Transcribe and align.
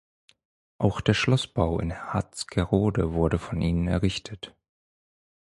Auch 0.79 0.99
der 0.99 1.13
Schlossbau 1.13 1.77
in 1.79 1.93
Harzgerode 1.93 3.13
wurde 3.13 3.37
von 3.37 3.61
ihnen 3.61 3.87
errichtet. 3.87 4.55